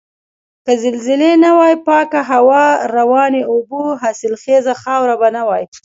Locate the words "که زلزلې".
0.65-1.31